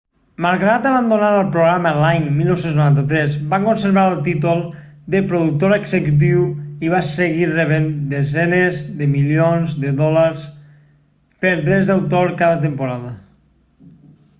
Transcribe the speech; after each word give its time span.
malgrat 0.43 0.85
abandonar 0.91 1.33
el 1.41 1.49
programa 1.55 1.89
l'any 2.03 2.23
1993 2.37 3.35
va 3.51 3.59
conservar 3.65 4.05
el 4.13 4.15
títol 4.29 4.63
de 5.17 5.21
productor 5.33 5.75
executiu 5.77 6.47
i 6.87 6.91
va 6.95 7.03
seguir 7.11 7.51
rebent 7.53 7.87
desenes 8.17 8.81
de 9.05 9.11
milions 9.15 9.77
de 9.87 9.95
dòlars 10.03 10.49
per 11.45 11.55
drets 11.69 11.93
d'autor 11.95 12.37
cada 12.43 12.61
temporada 12.69 13.13